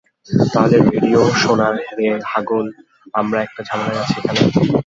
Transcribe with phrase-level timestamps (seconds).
[0.53, 1.59] তাইলে রেডিও শোন
[1.97, 2.65] রে হাগল,
[3.13, 4.41] আমরা একটা ঝামেলায় আছি এখানে।